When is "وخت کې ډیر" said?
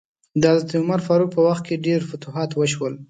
1.47-1.99